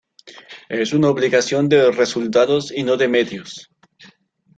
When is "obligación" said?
1.11-1.69